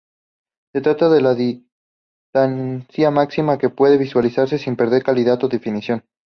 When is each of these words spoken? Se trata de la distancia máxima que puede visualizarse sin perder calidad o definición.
Se 0.73 0.81
trata 0.81 1.09
de 1.11 1.21
la 1.21 1.35
distancia 1.35 3.11
máxima 3.11 3.59
que 3.59 3.69
puede 3.69 3.99
visualizarse 3.99 4.57
sin 4.57 4.75
perder 4.75 5.03
calidad 5.03 5.43
o 5.43 5.47
definición. 5.47 6.03